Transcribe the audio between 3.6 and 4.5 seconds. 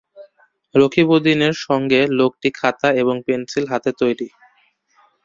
হাতে তৈরি।